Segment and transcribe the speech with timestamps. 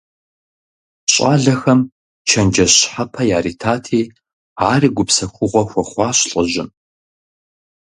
[1.11, 1.79] ЩӀалэхэм
[2.29, 4.01] чэнджэщ щхьэпэ яритати,
[4.69, 6.69] ари гупсэхугъуэ хуэхъуащ лӀыжьым.